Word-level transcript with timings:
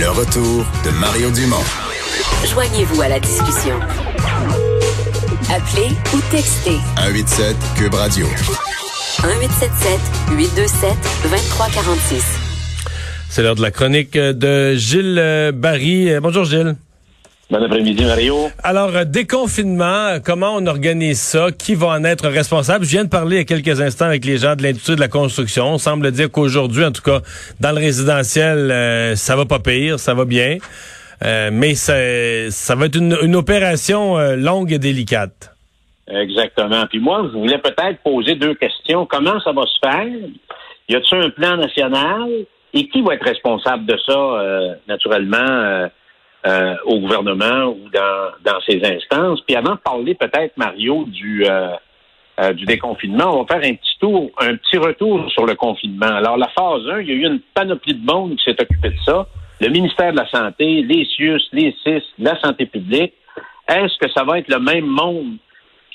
Le 0.00 0.08
retour 0.08 0.64
de 0.82 0.90
Mario 0.98 1.30
Dumont. 1.30 1.62
Joignez-vous 2.46 3.02
à 3.02 3.08
la 3.08 3.20
discussion. 3.20 3.78
Appelez 5.54 5.94
ou 6.14 6.20
textez 6.30 6.78
187 6.96 7.54
Cube 7.76 7.92
Radio. 7.92 8.24
1877 8.26 10.00
827 10.38 10.94
2346. 11.24 12.24
C'est 13.28 13.42
l'heure 13.42 13.56
de 13.56 13.60
la 13.60 13.70
chronique 13.70 14.16
de 14.16 14.74
Gilles 14.74 15.18
euh, 15.18 15.52
Barry. 15.52 16.10
Euh, 16.10 16.20
Bonjour 16.22 16.44
Gilles. 16.46 16.76
Bon 17.50 17.62
après-midi, 17.62 18.04
Mario. 18.04 18.48
Alors, 18.62 18.94
euh, 18.94 19.04
déconfinement, 19.04 20.18
comment 20.24 20.54
on 20.56 20.66
organise 20.66 21.20
ça? 21.20 21.48
Qui 21.50 21.74
va 21.74 21.88
en 21.88 22.04
être 22.04 22.28
responsable? 22.28 22.84
Je 22.84 22.90
viens 22.90 23.04
de 23.04 23.08
parler 23.08 23.36
il 23.36 23.38
y 23.38 23.42
a 23.42 23.44
quelques 23.44 23.80
instants 23.80 24.04
avec 24.04 24.24
les 24.24 24.38
gens 24.38 24.54
de 24.54 24.62
l'industrie 24.62 24.94
de 24.94 25.00
la 25.00 25.08
construction. 25.08 25.66
On 25.66 25.78
semble 25.78 26.12
dire 26.12 26.30
qu'aujourd'hui, 26.30 26.84
en 26.84 26.92
tout 26.92 27.02
cas, 27.02 27.20
dans 27.58 27.72
le 27.72 27.80
résidentiel, 27.80 29.16
ça 29.16 29.34
va 29.34 29.46
pas 29.46 29.58
pire, 29.58 29.98
ça 29.98 30.14
va 30.14 30.24
bien. 30.24 30.58
mais 31.50 31.74
ça, 31.74 31.94
ça 32.50 32.76
va 32.76 32.86
être 32.86 32.96
une, 32.96 33.16
une 33.22 33.34
opération 33.34 34.16
longue 34.36 34.72
et 34.72 34.78
délicate. 34.78 35.50
Exactement. 36.10 36.86
Puis 36.86 36.98
moi, 36.98 37.28
je 37.32 37.38
voulais 37.38 37.58
peut-être 37.58 37.98
poser 38.02 38.34
deux 38.34 38.54
questions. 38.54 39.06
Comment 39.06 39.40
ça 39.40 39.52
va 39.52 39.62
se 39.62 39.78
faire? 39.82 40.06
Y 40.88 40.96
a-t-il 40.96 41.22
un 41.22 41.30
plan 41.30 41.56
national? 41.56 42.28
Et 42.72 42.88
qui 42.88 43.02
va 43.02 43.14
être 43.14 43.24
responsable 43.24 43.84
de 43.86 43.96
ça, 44.06 44.12
euh, 44.16 44.74
naturellement, 44.86 45.38
euh, 45.38 45.86
euh, 45.86 45.88
au 46.84 46.98
gouvernement 47.00 47.66
ou 47.66 47.88
dans, 47.92 48.30
dans 48.44 48.60
ces 48.68 48.80
instances? 48.84 49.40
Puis 49.42 49.56
avant 49.56 49.74
de 49.74 49.80
parler 49.80 50.14
peut-être, 50.14 50.56
Mario, 50.56 51.04
du, 51.06 51.44
du 52.54 52.64
déconfinement, 52.64 53.38
on 53.38 53.42
va 53.42 53.54
faire 53.60 53.70
un 53.70 53.74
petit 53.74 53.98
tour, 54.00 54.30
un 54.38 54.56
petit 54.56 54.78
retour 54.78 55.30
sur 55.30 55.46
le 55.46 55.54
confinement. 55.54 56.06
Alors, 56.06 56.36
la 56.36 56.48
phase 56.48 56.82
1, 56.90 57.00
il 57.00 57.08
y 57.08 57.12
a 57.12 57.14
eu 57.14 57.26
une 57.26 57.40
panoplie 57.54 57.94
de 57.94 58.04
monde 58.04 58.36
qui 58.36 58.44
s'est 58.44 58.60
occupé 58.60 58.90
de 58.90 58.98
ça. 59.04 59.26
Le 59.60 59.68
ministère 59.68 60.12
de 60.12 60.16
la 60.16 60.28
Santé, 60.28 60.82
les 60.82 61.04
CIUS, 61.04 61.42
les 61.52 61.76
CIS, 61.84 62.02
la 62.18 62.40
santé 62.40 62.64
publique. 62.64 63.12
Est-ce 63.68 63.96
que 63.98 64.10
ça 64.10 64.24
va 64.24 64.38
être 64.38 64.48
le 64.48 64.58
même 64.58 64.86
monde 64.86 65.36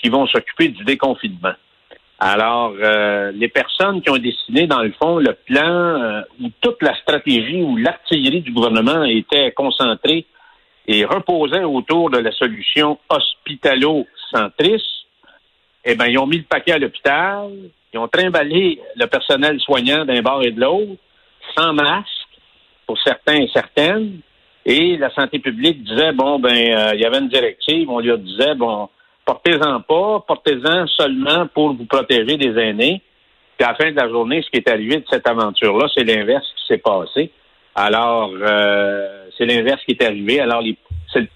qui 0.02 0.10
vont 0.10 0.28
s'occuper 0.28 0.70
du 0.70 0.84
déconfinement? 0.84 1.54
Alors, 2.20 2.74
euh, 2.82 3.32
les 3.34 3.50
personnes 3.50 4.02
qui 4.02 4.10
ont 4.10 4.18
dessiné, 4.18 4.68
dans 4.68 4.82
le 4.82 4.94
fond, 5.02 5.18
le 5.18 5.34
plan 5.34 5.68
euh, 5.68 6.22
où 6.42 6.50
toute 6.62 6.82
la 6.82 6.96
stratégie 7.02 7.62
ou 7.62 7.76
l'artillerie 7.76 8.42
du 8.42 8.52
gouvernement 8.52 9.04
était 9.04 9.52
concentrée 9.52 10.26
et 10.88 11.06
reposait 11.06 11.64
autour 11.64 12.10
de 12.10 12.18
la 12.18 12.32
solution 12.32 13.00
hospitalo-centriste, 13.10 14.86
eh 15.84 15.96
bien, 15.96 16.08
ils 16.08 16.18
ont 16.18 16.28
mis 16.28 16.38
le 16.38 16.44
paquet 16.44 16.74
à 16.74 16.78
l'hôpital, 16.78 17.50
ils 17.94 18.00
ont 18.00 18.08
trimballé 18.08 18.82
le 18.96 19.06
personnel 19.08 19.60
soignant 19.60 20.06
d'un 20.06 20.22
bord 20.22 20.44
et 20.44 20.52
de 20.52 20.60
l'autre, 20.60 21.00
sans 21.56 21.74
masque, 21.74 22.10
pour 22.86 22.98
certains 23.02 23.38
et 23.38 23.50
certaines, 23.54 24.20
et 24.66 24.98
la 24.98 25.14
santé 25.14 25.40
publique 25.40 25.84
disait, 25.84 26.12
bon, 26.12 26.40
ben, 26.40 26.50
euh, 26.50 26.92
il 26.96 27.02
y 27.02 27.06
avait 27.06 27.20
une 27.20 27.30
directive, 27.30 27.90
on 27.90 28.00
lui 28.00 28.18
disait, 28.18 28.56
bon, 28.56 28.90
portez-en 29.24 29.82
pas, 29.82 30.24
portez-en 30.28 30.88
seulement 30.88 31.48
pour 31.48 31.74
vous 31.74 31.86
protéger 31.86 32.38
des 32.38 32.60
aînés. 32.60 33.02
Puis 33.58 33.66
à 33.66 33.72
la 33.72 33.76
fin 33.76 33.92
de 33.92 33.96
la 33.96 34.10
journée, 34.10 34.42
ce 34.42 34.50
qui 34.50 34.58
est 34.58 34.70
arrivé 34.70 34.98
de 34.98 35.06
cette 35.10 35.28
aventure-là, 35.28 35.88
c'est 35.96 36.04
l'inverse 36.04 36.46
qui 36.58 36.66
s'est 36.68 36.80
passé. 36.80 37.32
Alors, 37.76 38.32
euh, 38.34 39.28
c'est 39.38 39.46
l'inverse 39.46 39.82
qui 39.84 39.92
est 39.92 40.04
arrivé. 40.04 40.40
Alors, 40.40 40.64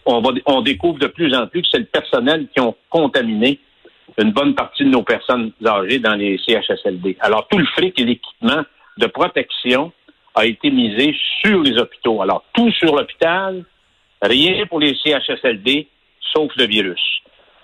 on, 0.05 0.21
va, 0.21 0.31
on 0.45 0.61
découvre 0.61 0.97
de 0.97 1.07
plus 1.07 1.35
en 1.35 1.47
plus 1.47 1.61
que 1.61 1.67
c'est 1.71 1.79
le 1.79 1.85
personnel 1.85 2.47
qui 2.53 2.61
ont 2.61 2.75
contaminé 2.89 3.59
une 4.17 4.31
bonne 4.31 4.55
partie 4.55 4.83
de 4.83 4.89
nos 4.89 5.03
personnes 5.03 5.51
âgées 5.65 5.99
dans 5.99 6.15
les 6.15 6.37
CHSLD. 6.37 7.17
Alors, 7.19 7.47
tout 7.49 7.57
le 7.57 7.65
fric 7.65 7.99
et 7.99 8.05
l'équipement 8.05 8.63
de 8.97 9.07
protection 9.07 9.91
a 10.35 10.45
été 10.45 10.71
misé 10.71 11.15
sur 11.41 11.61
les 11.61 11.77
hôpitaux. 11.77 12.21
Alors, 12.21 12.43
tout 12.53 12.71
sur 12.71 12.95
l'hôpital, 12.95 13.65
rien 14.21 14.65
pour 14.67 14.79
les 14.79 14.95
CHSLD, 14.95 15.87
sauf 16.33 16.51
le 16.55 16.65
virus. 16.65 17.01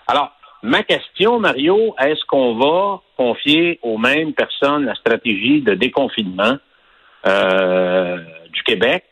Alors, 0.08 0.32
ma 0.64 0.84
question, 0.84 1.40
Mario, 1.40 1.96
est-ce 2.00 2.24
qu'on 2.26 2.56
va 2.56 3.02
confier 3.18 3.80
aux 3.82 3.98
mêmes 3.98 4.34
personnes 4.34 4.86
la 4.86 4.96
stratégie 4.96 5.62
de 5.62 5.74
déconfinement? 5.74 6.58
Euh, 7.26 8.18
Québec? 8.66 9.04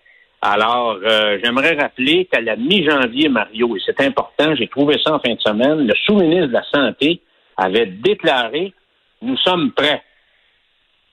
Alors, 0.42 0.98
euh, 1.04 1.40
j'aimerais 1.42 1.76
rappeler 1.76 2.26
qu'à 2.26 2.42
la 2.42 2.58
mi-janvier, 2.58 3.30
Mario, 3.30 3.78
et 3.78 3.80
c'est 3.86 4.02
important, 4.02 4.54
j'ai 4.56 4.68
trouvé 4.68 4.98
ça 5.02 5.14
en 5.14 5.20
fin 5.20 5.34
de 5.34 5.40
semaine, 5.40 5.88
le 5.88 5.94
sous-ministre 6.06 6.48
de 6.48 6.54
la 6.54 6.64
Santé 6.70 7.22
avait 7.56 7.86
déclaré 7.86 8.74
Nous 9.22 9.38
sommes 9.38 9.72
prêts. 9.72 10.04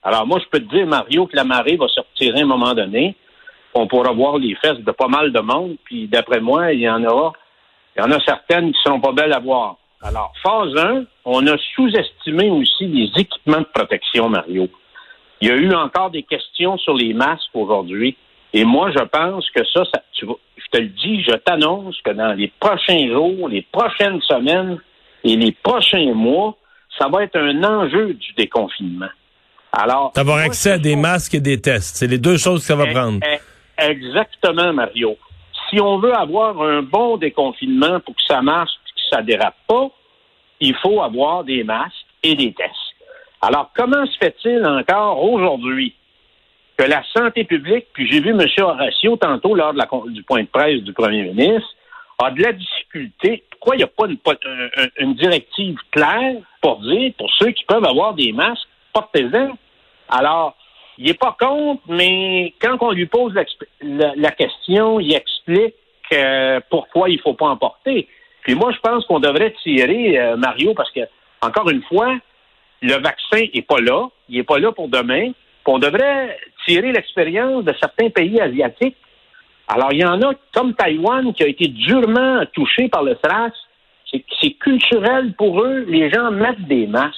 Alors, 0.03 0.27
moi, 0.27 0.39
je 0.43 0.49
peux 0.49 0.59
te 0.59 0.75
dire, 0.75 0.85
Mario, 0.85 1.27
que 1.27 1.35
la 1.35 1.45
marée 1.45 1.77
va 1.77 1.87
sortir 1.87 2.35
à 2.35 2.39
un 2.39 2.45
moment 2.45 2.73
donné. 2.73 3.15
On 3.73 3.87
pourra 3.87 4.11
voir 4.11 4.37
les 4.37 4.55
fesses 4.55 4.79
de 4.79 4.91
pas 4.91 5.07
mal 5.07 5.31
de 5.31 5.39
monde, 5.39 5.77
puis 5.85 6.07
d'après 6.07 6.41
moi, 6.41 6.73
il 6.73 6.81
y 6.81 6.89
en 6.89 6.99
il 6.99 8.01
y 8.01 8.01
en 8.01 8.11
a 8.11 8.19
certaines 8.21 8.71
qui 8.71 8.77
ne 8.79 8.83
seront 8.83 8.99
pas 8.99 9.11
belles 9.13 9.33
à 9.33 9.39
voir. 9.39 9.77
Alors, 10.01 10.33
phase 10.43 10.75
1, 10.75 11.05
on 11.25 11.45
a 11.47 11.57
sous-estimé 11.75 12.49
aussi 12.49 12.87
les 12.87 13.09
équipements 13.21 13.59
de 13.59 13.67
protection, 13.73 14.29
Mario. 14.29 14.67
Il 15.39 15.47
y 15.47 15.51
a 15.51 15.55
eu 15.55 15.73
encore 15.73 16.09
des 16.09 16.23
questions 16.23 16.77
sur 16.77 16.95
les 16.95 17.13
masques 17.13 17.49
aujourd'hui. 17.53 18.17
Et 18.53 18.63
moi, 18.63 18.91
je 18.91 19.03
pense 19.03 19.49
que 19.51 19.65
ça, 19.65 19.83
ça 19.85 20.01
tu 20.13 20.25
je 20.25 20.77
te 20.77 20.81
le 20.81 20.89
dis, 20.89 21.23
je 21.23 21.35
t'annonce 21.35 21.99
que 22.01 22.11
dans 22.11 22.33
les 22.33 22.51
prochains 22.59 23.07
jours, 23.07 23.49
les 23.49 23.65
prochaines 23.71 24.21
semaines 24.21 24.79
et 25.23 25.35
les 25.35 25.51
prochains 25.51 26.13
mois, 26.13 26.55
ça 26.97 27.07
va 27.07 27.23
être 27.23 27.37
un 27.37 27.63
enjeu 27.63 28.13
du 28.13 28.33
déconfinement. 28.33 29.09
Alors. 29.71 30.11
D'avoir 30.15 30.39
accès 30.39 30.71
à 30.71 30.77
des 30.77 30.95
masques 30.95 31.35
et 31.35 31.39
des 31.39 31.59
tests. 31.59 31.97
C'est 31.97 32.07
les 32.07 32.17
deux 32.17 32.37
choses 32.37 32.61
que 32.61 32.67
ça 32.67 32.75
va 32.75 32.87
prendre. 32.87 33.19
Exactement, 33.77 34.73
Mario 34.73 35.17
si 35.71 35.79
on 35.79 35.99
veut 35.99 36.13
avoir 36.13 36.61
un 36.61 36.81
bon 36.81 37.17
déconfinement 37.17 37.99
pour 38.01 38.15
que 38.15 38.21
ça 38.27 38.41
marche 38.41 38.71
et 38.71 38.89
que 38.89 39.15
ça 39.15 39.21
dérape 39.21 39.55
pas, 39.67 39.89
il 40.59 40.75
faut 40.75 41.01
avoir 41.01 41.43
des 41.43 41.63
masques 41.63 42.05
et 42.23 42.35
des 42.35 42.53
tests. 42.53 42.75
Alors, 43.41 43.71
comment 43.75 44.05
se 44.05 44.17
fait-il 44.17 44.63
encore 44.65 45.23
aujourd'hui? 45.23 45.95
Que 46.81 46.89
la 46.89 47.03
santé 47.15 47.43
publique, 47.43 47.87
puis 47.93 48.09
j'ai 48.09 48.21
vu 48.21 48.31
M. 48.31 48.41
Horacio 48.59 49.15
tantôt 49.17 49.53
lors 49.53 49.73
du 50.07 50.23
point 50.23 50.41
de 50.41 50.47
presse 50.47 50.81
du 50.81 50.93
premier 50.93 51.23
ministre, 51.23 51.69
a 52.19 52.31
de 52.31 52.41
la 52.41 52.53
difficulté. 52.53 53.43
Pourquoi 53.51 53.75
il 53.75 53.79
n'y 53.79 53.83
a 53.83 53.87
pas 53.87 54.05
une, 54.97 55.13
directive 55.13 55.77
claire 55.91 56.35
pour 56.61 56.81
dire, 56.81 57.13
pour 57.17 57.31
ceux 57.37 57.51
qui 57.51 57.65
peuvent 57.65 57.85
avoir 57.85 58.13
des 58.13 58.31
masques, 58.31 58.67
portez-en? 58.93 59.57
Alors, 60.09 60.55
il 60.97 61.05
n'est 61.05 61.13
pas 61.13 61.35
contre, 61.39 61.81
mais 61.87 62.53
quand 62.59 62.77
on 62.81 62.91
lui 62.91 63.05
pose 63.05 63.33
la, 63.81 64.31
question, 64.31 64.99
il 64.99 65.13
explique 65.13 65.75
euh, 66.13 66.59
pourquoi 66.69 67.09
il 67.09 67.17
ne 67.17 67.21
faut 67.21 67.33
pas 67.33 67.47
en 67.47 67.57
porter. 67.57 68.07
Puis 68.41 68.55
moi, 68.55 68.71
je 68.71 68.79
pense 68.79 69.05
qu'on 69.05 69.19
devrait 69.19 69.53
tirer, 69.63 70.19
euh, 70.19 70.35
Mario, 70.35 70.73
parce 70.73 70.91
que, 70.91 71.01
encore 71.41 71.69
une 71.69 71.83
fois, 71.83 72.17
le 72.81 72.93
vaccin 72.93 73.45
n'est 73.53 73.61
pas 73.61 73.79
là. 73.79 74.07
Il 74.29 74.37
n'est 74.37 74.43
pas 74.43 74.57
là 74.57 74.71
pour 74.71 74.87
demain. 74.87 75.31
On 75.65 75.79
devrait 75.79 76.37
tirer 76.65 76.91
l'expérience 76.91 77.63
de 77.63 77.73
certains 77.79 78.09
pays 78.09 78.39
asiatiques. 78.39 78.97
Alors, 79.67 79.93
il 79.93 79.99
y 79.99 80.05
en 80.05 80.21
a, 80.21 80.33
comme 80.53 80.73
Taïwan, 80.73 81.33
qui 81.33 81.43
a 81.43 81.47
été 81.47 81.67
durement 81.67 82.43
touché 82.53 82.89
par 82.89 83.03
le 83.03 83.17
SRAS. 83.23 83.51
C'est 84.41 84.51
culturel 84.53 85.33
pour 85.37 85.61
eux. 85.61 85.85
Les 85.87 86.09
gens 86.09 86.31
mettent 86.31 86.67
des 86.67 86.87
masques. 86.87 87.15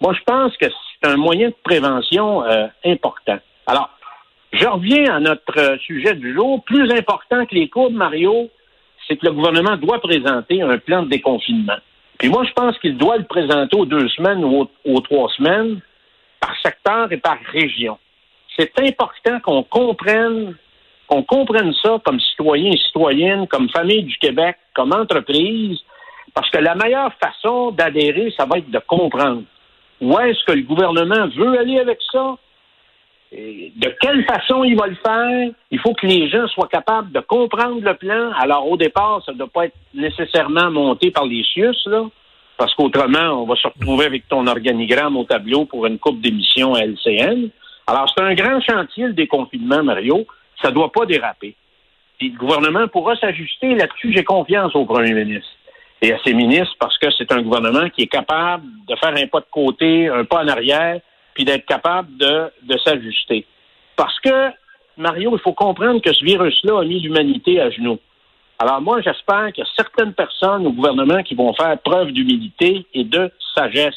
Moi, 0.00 0.12
je 0.12 0.20
pense 0.26 0.54
que 0.58 0.66
c'est 0.66 1.08
un 1.08 1.16
moyen 1.16 1.48
de 1.48 1.54
prévention 1.62 2.44
euh, 2.44 2.66
important. 2.84 3.38
Alors, 3.66 3.90
je 4.52 4.66
reviens 4.66 5.14
à 5.14 5.20
notre 5.20 5.58
euh, 5.58 5.78
sujet 5.78 6.14
du 6.14 6.34
jour. 6.34 6.62
Plus 6.64 6.90
important 6.92 7.46
que 7.46 7.54
les 7.54 7.68
courbes, 7.68 7.94
Mario, 7.94 8.50
c'est 9.06 9.16
que 9.16 9.26
le 9.26 9.32
gouvernement 9.32 9.76
doit 9.76 10.00
présenter 10.00 10.62
un 10.62 10.78
plan 10.78 11.02
de 11.02 11.08
déconfinement. 11.08 11.76
Puis 12.18 12.28
moi, 12.28 12.44
je 12.44 12.52
pense 12.52 12.78
qu'il 12.78 12.96
doit 12.96 13.18
le 13.18 13.24
présenter 13.24 13.76
aux 13.76 13.84
deux 13.84 14.08
semaines 14.08 14.44
ou 14.44 14.68
aux, 14.84 15.00
trois 15.00 15.28
semaines, 15.36 15.80
par 16.40 16.54
secteur 16.62 17.10
et 17.12 17.16
par 17.16 17.38
région. 17.52 17.98
C'est 18.58 18.72
important 18.80 19.40
qu'on 19.40 19.62
comprenne 19.62 20.56
qu'on 21.08 21.22
comprenne 21.22 21.72
ça 21.82 22.00
comme 22.04 22.18
citoyen 22.18 22.72
et 22.72 22.78
citoyenne, 22.78 23.46
comme 23.46 23.68
famille 23.68 24.02
du 24.02 24.16
Québec, 24.18 24.56
comme 24.74 24.92
entreprise, 24.92 25.78
parce 26.34 26.50
que 26.50 26.58
la 26.58 26.74
meilleure 26.74 27.12
façon 27.14 27.70
d'adhérer, 27.70 28.34
ça 28.36 28.44
va 28.44 28.58
être 28.58 28.70
de 28.70 28.80
comprendre. 28.80 29.44
Où 30.00 30.18
est-ce 30.18 30.44
que 30.44 30.52
le 30.52 30.62
gouvernement 30.62 31.28
veut 31.28 31.58
aller 31.58 31.78
avec 31.78 31.98
ça? 32.10 32.36
de 33.32 33.88
quelle 34.00 34.24
façon 34.24 34.62
il 34.64 34.76
va 34.76 34.86
le 34.86 34.94
faire? 34.94 35.50
Il 35.70 35.80
faut 35.80 35.92
que 35.94 36.06
les 36.06 36.28
gens 36.28 36.46
soient 36.48 36.68
capables 36.68 37.10
de 37.12 37.20
comprendre 37.20 37.80
le 37.82 37.94
plan. 37.94 38.30
Alors, 38.38 38.68
au 38.70 38.76
départ, 38.76 39.20
ça 39.26 39.32
ne 39.32 39.38
doit 39.38 39.48
pas 39.48 39.66
être 39.66 39.76
nécessairement 39.94 40.70
monté 40.70 41.10
par 41.10 41.26
les 41.26 41.42
CIUS, 41.42 41.76
là, 41.86 42.04
parce 42.58 42.74
qu'autrement, 42.74 43.42
on 43.42 43.46
va 43.46 43.56
se 43.56 43.68
retrouver 43.68 44.06
avec 44.06 44.28
ton 44.28 44.46
organigramme 44.46 45.16
au 45.16 45.24
tableau 45.24 45.66
pour 45.66 45.86
une 45.86 45.98
coupe 45.98 46.20
d'émissions 46.20 46.74
à 46.74 46.84
LCN. 46.84 47.50
Alors, 47.86 48.12
c'est 48.14 48.22
un 48.22 48.34
grand 48.34 48.60
chantier, 48.60 49.06
le 49.06 49.12
déconfinement, 49.12 49.82
Mario. 49.82 50.26
Ça 50.62 50.70
ne 50.70 50.74
doit 50.74 50.90
pas 50.90 51.06
déraper. 51.06 51.54
Puis 52.18 52.30
le 52.30 52.38
gouvernement 52.38 52.88
pourra 52.88 53.14
s'ajuster 53.16 53.74
là-dessus. 53.74 54.12
J'ai 54.14 54.24
confiance 54.24 54.74
au 54.74 54.86
premier 54.86 55.12
ministre 55.12 55.50
et 56.02 56.12
à 56.12 56.18
ses 56.24 56.34
ministres 56.34 56.74
parce 56.78 56.96
que 56.98 57.08
c'est 57.16 57.30
un 57.32 57.42
gouvernement 57.42 57.88
qui 57.90 58.02
est 58.02 58.06
capable 58.06 58.64
de 58.88 58.96
faire 58.96 59.14
un 59.14 59.26
pas 59.26 59.40
de 59.40 59.46
côté, 59.50 60.08
un 60.08 60.24
pas 60.24 60.42
en 60.42 60.48
arrière, 60.48 61.00
puis 61.34 61.44
d'être 61.44 61.66
capable 61.66 62.16
de, 62.16 62.50
de 62.62 62.78
s'ajuster. 62.78 63.46
Parce 63.96 64.18
que 64.20 64.50
Mario, 64.96 65.36
il 65.36 65.40
faut 65.40 65.52
comprendre 65.52 66.00
que 66.00 66.12
ce 66.12 66.24
virus-là 66.24 66.80
a 66.80 66.84
mis 66.84 67.00
l'humanité 67.00 67.60
à 67.60 67.70
genoux. 67.70 67.98
Alors 68.58 68.80
moi, 68.80 69.00
j'espère 69.02 69.52
qu'il 69.52 69.64
y 69.64 69.66
a 69.66 69.70
certaines 69.76 70.14
personnes 70.14 70.66
au 70.66 70.72
gouvernement 70.72 71.22
qui 71.22 71.34
vont 71.34 71.52
faire 71.54 71.78
preuve 71.84 72.12
d'humilité 72.12 72.86
et 72.94 73.04
de 73.04 73.30
sagesse. 73.54 73.94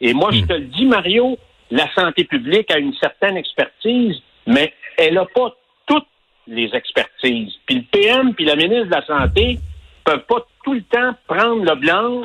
Et 0.00 0.12
moi, 0.12 0.30
je 0.32 0.42
te 0.42 0.52
le 0.52 0.66
dis, 0.66 0.86
Mario, 0.86 1.38
la 1.70 1.92
santé 1.94 2.24
publique 2.24 2.70
a 2.70 2.78
une 2.78 2.94
certaine 2.94 3.36
expertise, 3.36 4.16
mais 4.46 4.72
elle 4.98 5.14
n'a 5.14 5.26
pas 5.26 5.54
toutes 5.86 6.06
les 6.46 6.70
expertises. 6.74 7.52
Puis 7.66 7.76
le 7.76 7.82
PM 7.90 8.34
puis 8.34 8.44
la 8.44 8.56
ministre 8.56 8.86
de 8.86 8.90
la 8.90 9.06
Santé 9.06 9.58
peuvent 10.04 10.24
pas 10.28 10.46
tout 10.64 10.74
le 10.74 10.82
temps 10.82 11.14
prendre 11.26 11.64
le 11.64 11.74
blanc 11.76 12.24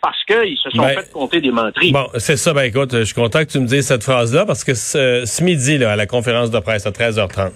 parce 0.00 0.24
qu'ils 0.24 0.56
se 0.56 0.70
sont 0.70 0.82
Ben, 0.82 0.98
fait 0.98 1.12
compter 1.12 1.40
des 1.40 1.50
menteries. 1.50 1.92
Bon, 1.92 2.06
c'est 2.16 2.36
ça. 2.36 2.54
Ben 2.54 2.62
écoute, 2.62 2.92
je 2.92 3.02
suis 3.02 3.14
content 3.14 3.40
que 3.40 3.50
tu 3.50 3.60
me 3.60 3.66
dises 3.66 3.86
cette 3.86 4.02
phrase-là 4.02 4.46
parce 4.46 4.64
que 4.64 4.74
ce, 4.74 5.24
ce 5.26 5.44
midi, 5.44 5.76
là, 5.78 5.92
à 5.92 5.96
la 5.96 6.06
conférence 6.06 6.50
de 6.50 6.58
presse 6.58 6.86
à 6.86 6.90
13h30, 6.90 7.52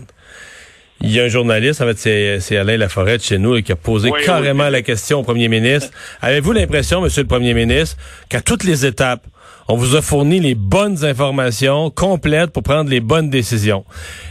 il 1.00 1.12
y 1.12 1.20
a 1.20 1.24
un 1.24 1.28
journaliste, 1.28 1.80
en 1.82 1.86
fait, 1.92 2.40
c'est, 2.40 2.56
Alain 2.56 2.76
Laforêt 2.76 3.18
de 3.18 3.22
chez 3.22 3.38
nous, 3.38 3.60
qui 3.62 3.72
a 3.72 3.76
posé 3.76 4.10
Oui, 4.10 4.20
carrément 4.24 4.66
oui. 4.66 4.72
la 4.72 4.82
question 4.82 5.20
au 5.20 5.22
premier 5.22 5.48
ministre. 5.48 5.90
Avez-vous 6.22 6.52
l'impression, 6.52 7.00
monsieur 7.00 7.22
le 7.22 7.28
premier 7.28 7.52
ministre, 7.52 7.96
qu'à 8.28 8.40
toutes 8.40 8.64
les 8.64 8.86
étapes, 8.86 9.26
on 9.68 9.76
vous 9.76 9.96
a 9.96 10.02
fourni 10.02 10.40
les 10.40 10.54
bonnes 10.54 11.04
informations 11.04 11.90
complètes 11.90 12.50
pour 12.50 12.62
prendre 12.62 12.90
les 12.90 13.00
bonnes 13.00 13.30
décisions. 13.30 13.84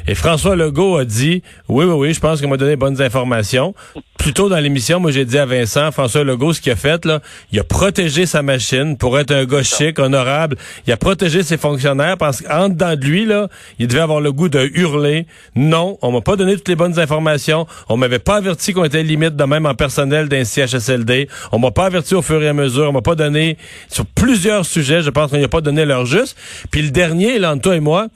Et 0.07 0.15
François 0.15 0.55
Legault 0.55 0.97
a 0.97 1.05
dit, 1.05 1.41
oui, 1.69 1.85
oui, 1.85 1.93
oui, 1.93 2.13
je 2.13 2.19
pense 2.19 2.41
qu'on 2.41 2.49
m'a 2.49 2.57
donné 2.57 2.71
les 2.71 2.77
bonnes 2.77 3.01
informations. 3.01 3.73
Plus 4.17 4.33
tôt 4.33 4.47
dans 4.47 4.59
l'émission, 4.59 4.99
moi, 4.99 5.11
j'ai 5.11 5.25
dit 5.25 5.37
à 5.37 5.45
Vincent, 5.45 5.91
François 5.91 6.23
Legault, 6.23 6.53
ce 6.53 6.61
qu'il 6.61 6.71
a 6.71 6.75
fait, 6.75 7.03
là, 7.05 7.19
il 7.51 7.59
a 7.59 7.63
protégé 7.63 8.25
sa 8.25 8.41
machine 8.41 8.95
pour 8.97 9.19
être 9.19 9.31
un 9.31 9.45
gars 9.45 9.63
chic, 9.63 9.99
honorable. 9.99 10.55
Il 10.87 10.93
a 10.93 10.97
protégé 10.97 11.43
ses 11.43 11.57
fonctionnaires 11.57 12.17
parce 12.17 12.41
qu'en 12.41 12.69
dedans 12.69 12.95
de 12.95 13.03
lui, 13.03 13.25
là, 13.25 13.49
il 13.79 13.87
devait 13.87 14.01
avoir 14.01 14.21
le 14.21 14.31
goût 14.31 14.49
de 14.49 14.69
hurler. 14.75 15.25
Non, 15.55 15.97
on 16.01 16.11
m'a 16.11 16.21
pas 16.21 16.35
donné 16.35 16.55
toutes 16.55 16.69
les 16.69 16.75
bonnes 16.75 16.99
informations. 16.99 17.67
On 17.89 17.97
m'avait 17.97 18.19
pas 18.19 18.37
averti 18.37 18.71
qu'on 18.71 18.85
était 18.85 19.03
limite 19.03 19.35
de 19.35 19.43
même 19.43 19.65
en 19.65 19.73
personnel 19.73 20.29
d'un 20.29 20.45
CHSLD. 20.45 21.27
On 21.51 21.59
m'a 21.59 21.71
pas 21.71 21.87
averti 21.87 22.15
au 22.15 22.21
fur 22.21 22.41
et 22.41 22.47
à 22.47 22.53
mesure. 22.53 22.89
On 22.89 22.93
m'a 22.93 23.01
pas 23.01 23.15
donné 23.15 23.57
sur 23.89 24.05
plusieurs 24.05 24.65
sujets. 24.65 25.01
Je 25.03 25.09
pense 25.09 25.31
qu'on 25.31 25.37
n'y 25.37 25.43
a 25.43 25.49
pas 25.49 25.61
donné 25.61 25.85
leur 25.85 26.05
juste. 26.05 26.37
Puis 26.71 26.81
le 26.81 26.89
dernier, 26.89 27.39
là, 27.39 27.55
toi 27.57 27.75
et 27.75 27.79
moi, 27.79 28.07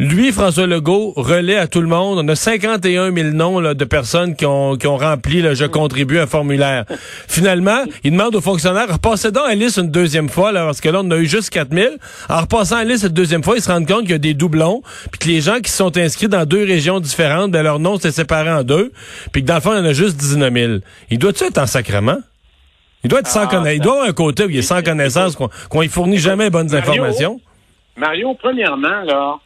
lui, 0.00 0.30
François 0.30 0.68
Legault, 0.68 1.12
relaie 1.16 1.56
à 1.56 1.66
tout 1.66 1.80
le 1.80 1.88
monde. 1.88 2.20
On 2.20 2.28
a 2.28 2.36
51 2.36 3.12
000 3.12 3.30
noms 3.30 3.58
là, 3.58 3.74
de 3.74 3.84
personnes 3.84 4.36
qui 4.36 4.46
ont, 4.46 4.76
qui 4.76 4.86
ont 4.86 4.96
rempli 4.96 5.42
le 5.42 5.54
«Je 5.56 5.64
contribue» 5.64 6.18
un 6.20 6.28
formulaire. 6.28 6.84
Finalement, 7.26 7.82
il 8.04 8.12
demande 8.12 8.36
aux 8.36 8.40
fonctionnaires, 8.40 8.86
repassez 8.92 9.32
donc 9.32 9.48
la 9.48 9.56
liste 9.56 9.78
une 9.78 9.90
deuxième 9.90 10.28
fois, 10.28 10.52
là, 10.52 10.66
parce 10.66 10.80
que 10.80 10.88
là, 10.88 11.00
on 11.02 11.10
a 11.10 11.16
eu 11.16 11.26
juste 11.26 11.50
4 11.50 11.74
000. 11.74 11.94
En 12.28 12.42
repassant 12.42 12.76
la 12.76 12.84
liste 12.84 13.04
une 13.04 13.08
deuxième 13.08 13.42
fois, 13.42 13.56
ils 13.56 13.62
se 13.62 13.72
rendent 13.72 13.88
compte 13.88 14.02
qu'il 14.02 14.10
y 14.10 14.14
a 14.14 14.18
des 14.18 14.34
doublons, 14.34 14.82
puis 15.10 15.18
que 15.18 15.26
les 15.26 15.40
gens 15.40 15.58
qui 15.58 15.72
sont 15.72 15.96
inscrits 15.98 16.28
dans 16.28 16.46
deux 16.46 16.64
régions 16.64 17.00
différentes, 17.00 17.50
ben, 17.50 17.64
leur 17.64 17.80
nom 17.80 17.98
s'est 17.98 18.12
séparé 18.12 18.52
en 18.52 18.62
deux, 18.62 18.92
puis 19.32 19.42
que 19.42 19.48
dans 19.48 19.56
le 19.56 19.60
fond, 19.60 19.72
il 19.72 19.78
y 19.78 19.80
en 19.80 19.84
a 19.84 19.94
juste 19.94 20.16
19 20.16 20.54
000. 20.54 20.72
Il 21.10 21.18
doit-tu 21.18 21.42
être 21.42 21.58
en 21.58 21.66
sacrement? 21.66 22.18
Il 23.04 23.10
doit 23.10 23.20
être 23.20 23.28
sans 23.28 23.44
Ah, 23.44 23.46
connaissance. 23.46 23.76
Il 23.76 23.80
doit 23.80 23.92
avoir 23.92 24.08
un 24.08 24.12
côté 24.12 24.44
où 24.44 24.50
il 24.50 24.56
est 24.56 24.62
sans 24.62 24.82
connaissance, 24.82 25.36
qu'on 25.36 25.48
qu'on 25.70 25.82
y 25.82 25.88
fournit 25.88 26.18
jamais 26.18 26.50
bonnes 26.50 26.70
Mario, 26.70 26.90
informations. 26.90 27.40
Mario, 27.96 28.34
premièrement, 28.34 29.02
là, 29.04 29.38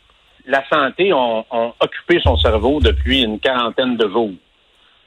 la 0.47 0.67
santé 0.69 1.13
a, 1.13 1.73
occupé 1.81 2.21
son 2.23 2.37
cerveau 2.37 2.81
depuis 2.81 3.23
une 3.23 3.39
quarantaine 3.39 3.97
de 3.97 4.09
jours. 4.09 4.33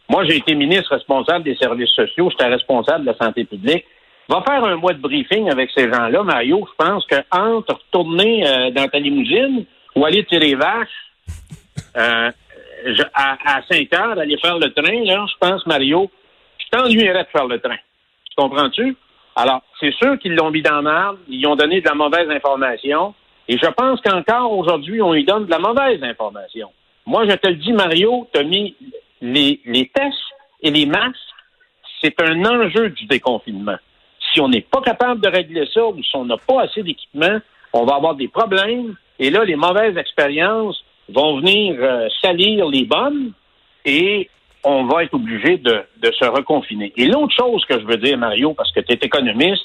Moi, 0.09 0.23
j'ai 0.25 0.37
été 0.37 0.53
ministre 0.53 0.93
responsable 0.93 1.43
des 1.43 1.55
services 1.55 1.89
sociaux, 1.89 2.29
j'étais 2.29 2.45
responsable 2.45 3.05
de 3.05 3.11
la 3.11 3.17
santé 3.17 3.43
publique. 3.43 3.85
Va 4.29 4.43
faire 4.47 4.63
un 4.63 4.75
mois 4.75 4.93
de 4.93 4.99
briefing 4.99 5.49
avec 5.51 5.69
ces 5.75 5.91
gens-là, 5.91 6.23
Mario. 6.23 6.67
Je 6.67 6.85
pense 6.85 7.05
que 7.05 7.15
entre 7.31 7.73
retourner 7.73 8.47
euh, 8.47 8.71
dans 8.71 8.87
ta 8.87 8.99
limousine 8.99 9.65
ou 9.95 10.05
aller 10.05 10.23
tirer 10.25 10.47
les 10.47 10.55
vaches 10.55 10.87
euh, 11.97 12.31
à, 13.13 13.57
à 13.57 13.61
5 13.69 13.93
heures, 13.93 14.19
aller 14.19 14.37
faire 14.37 14.57
le 14.57 14.71
train, 14.73 15.03
là, 15.03 15.25
je 15.27 15.37
pense, 15.39 15.65
Mario, 15.65 16.09
je 16.57 16.77
t'ennuierais 16.77 17.23
de 17.23 17.29
faire 17.29 17.45
le 17.45 17.59
train. 17.59 17.77
Tu 18.37 18.43
comprends-tu? 18.43 18.97
Alors, 19.35 19.61
c'est 19.79 19.93
sûr 19.93 20.19
qu'ils 20.19 20.35
l'ont 20.35 20.51
mis 20.51 20.61
dans 20.61 20.81
l'arbre, 20.81 21.19
ils 21.27 21.45
ont 21.47 21.55
donné 21.55 21.81
de 21.81 21.87
la 21.87 21.95
mauvaise 21.95 22.29
information, 22.29 23.13
et 23.47 23.57
je 23.57 23.67
pense 23.67 24.01
qu'encore 24.01 24.51
aujourd'hui, 24.51 25.01
on 25.01 25.13
lui 25.13 25.23
donne 25.23 25.45
de 25.45 25.51
la 25.51 25.59
mauvaise 25.59 26.01
information. 26.03 26.69
Moi, 27.05 27.25
je 27.29 27.35
te 27.35 27.47
le 27.47 27.55
dis, 27.55 27.71
Mario, 27.71 28.27
tu 28.33 28.39
as 28.39 28.43
mis 28.43 28.75
les, 29.21 29.61
les 29.65 29.87
tests 29.87 30.17
et 30.61 30.71
les 30.71 30.85
masques, 30.85 31.15
c'est 32.01 32.19
un 32.21 32.43
enjeu 32.45 32.89
du 32.89 33.05
déconfinement. 33.05 33.77
Si 34.33 34.41
on 34.41 34.49
n'est 34.49 34.61
pas 34.61 34.81
capable 34.81 35.21
de 35.21 35.29
régler 35.29 35.67
ça 35.73 35.85
ou 35.85 36.01
si 36.01 36.15
on 36.15 36.25
n'a 36.25 36.37
pas 36.37 36.63
assez 36.63 36.83
d'équipement, 36.83 37.39
on 37.73 37.85
va 37.85 37.95
avoir 37.95 38.15
des 38.15 38.27
problèmes, 38.27 38.95
et 39.19 39.29
là, 39.29 39.45
les 39.45 39.55
mauvaises 39.55 39.97
expériences 39.97 40.83
vont 41.09 41.37
venir 41.37 41.77
euh, 41.79 42.07
salir 42.21 42.67
les 42.67 42.83
bonnes, 42.83 43.31
et 43.85 44.29
on 44.65 44.85
va 44.85 45.03
être 45.03 45.13
obligé 45.13 45.57
de, 45.57 45.83
de 46.01 46.11
se 46.11 46.25
reconfiner. 46.25 46.91
Et 46.97 47.05
l'autre 47.07 47.33
chose 47.35 47.63
que 47.65 47.79
je 47.79 47.85
veux 47.85 47.97
dire, 47.97 48.17
Mario, 48.17 48.53
parce 48.53 48.71
que 48.71 48.79
tu 48.81 48.93
es 48.93 48.99
économiste, 49.01 49.63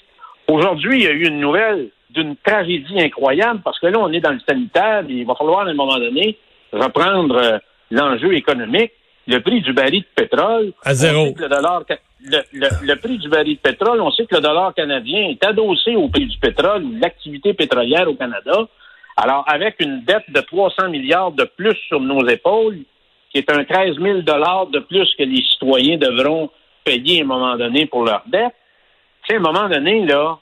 aujourd'hui, 0.49 0.99
il 0.99 1.05
y 1.05 1.07
a 1.07 1.13
eu 1.13 1.27
une 1.27 1.41
nouvelle 1.41 1.89
d'une 2.11 2.37
tragédie 2.37 3.01
incroyable, 3.01 3.61
parce 3.65 3.79
que 3.79 3.87
là, 3.87 3.99
on 4.01 4.13
est 4.13 4.21
dans 4.21 4.33
le 4.33 4.41
sanitaire, 4.49 5.05
et 5.09 5.13
il 5.13 5.27
va 5.27 5.35
falloir, 5.35 5.67
à 5.67 5.71
un 5.71 5.75
moment 5.75 5.97
donné, 5.99 6.37
reprendre 6.73 7.37
euh, 7.37 7.59
l'enjeu 7.91 8.35
économique. 8.35 8.93
Le 9.27 9.39
prix 9.41 9.61
du 9.61 9.73
baril 9.73 10.01
de 10.01 10.23
pétrole. 10.23 10.73
À 10.83 10.93
zéro. 10.95 11.27
Le, 11.39 11.49
dollar, 11.49 11.85
le, 12.25 12.39
le- 12.53 12.69
le 12.87 12.97
prix 12.97 13.19
du 13.19 13.29
baril 13.29 13.57
de 13.57 13.61
pétrole, 13.61 14.01
on 14.01 14.11
sait 14.11 14.27
que 14.27 14.35
le 14.35 14.41
dollar 14.41 14.75
canadien 14.75 15.29
est 15.29 15.45
adossé 15.45 15.95
au 15.95 16.09
prix 16.09 16.27
du 16.27 16.37
pétrole, 16.39 16.85
l'activité 17.01 17.55
pétrolière 17.55 18.09
au 18.09 18.15
Canada. 18.15 18.67
Alors, 19.17 19.45
avec 19.47 19.77
une 19.81 20.03
dette 20.05 20.25
de 20.31 20.41
300 20.41 20.89
milliards 20.89 21.31
de 21.33 21.45
plus 21.45 21.77
sur 21.87 22.01
nos 22.01 22.27
épaules, 22.27 22.79
qui 23.31 23.39
est 23.39 23.51
un 23.51 23.65
13 23.65 23.97
000 24.01 24.23
dollars 24.23 24.67
de 24.67 24.81
plus 24.81 25.15
que 25.17 25.23
les 25.23 25.43
citoyens 25.43 25.97
devront 25.97 26.51
payer 26.85 27.21
à 27.21 27.25
un 27.25 27.27
moment 27.27 27.57
donné 27.57 27.87
pour 27.87 28.05
leur 28.05 28.23
dette, 28.27 28.55
tu 29.23 29.29
sais, 29.29 29.35
à 29.35 29.37
un 29.37 29.41
moment 29.41 29.69
donné, 29.69 30.05
là, 30.05 30.39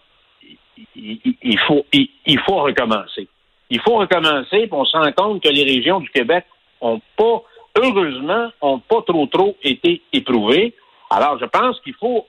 il, 0.94 1.58
faut, 1.67 1.85
il, 1.93 2.38
faut 2.40 2.62
recommencer. 2.62 3.29
Il 3.70 3.81
faut 3.81 3.96
recommencer, 3.96 4.67
puis 4.67 4.73
on 4.73 4.85
se 4.85 4.96
rend 4.96 5.12
compte 5.12 5.43
que 5.43 5.49
les 5.49 5.64
régions 5.64 6.00
du 6.00 6.08
Québec 6.11 6.44
ont 6.81 7.00
pas, 7.17 7.43
heureusement, 7.76 8.50
ont 8.61 8.79
pas 8.79 9.02
trop 9.02 9.26
trop 9.26 9.56
été 9.62 10.02
éprouvées. 10.12 10.75
Alors, 11.11 11.38
je 11.38 11.46
pense 11.46 11.81
qu'il 11.81 11.94
faut 11.94 12.26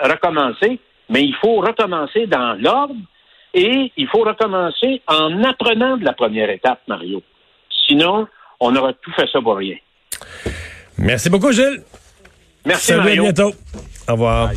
recommencer, 0.00 0.78
mais 1.08 1.22
il 1.22 1.34
faut 1.36 1.56
recommencer 1.56 2.26
dans 2.26 2.60
l'ordre 2.60 2.96
et 3.54 3.92
il 3.96 4.08
faut 4.08 4.22
recommencer 4.22 5.00
en 5.06 5.42
apprenant 5.44 5.96
de 5.96 6.04
la 6.04 6.12
première 6.12 6.50
étape, 6.50 6.80
Mario. 6.88 7.22
Sinon, 7.86 8.26
on 8.60 8.74
aura 8.74 8.92
tout 8.94 9.12
fait 9.12 9.28
ça 9.30 9.40
pour 9.40 9.56
rien. 9.56 9.76
Merci 10.98 11.30
beaucoup, 11.30 11.52
Gilles. 11.52 11.82
Merci, 12.64 12.86
Salut, 12.86 13.00
Mario. 13.00 13.22
à 13.22 13.32
bientôt. 13.32 13.54
Au 14.08 14.12
revoir. 14.12 14.52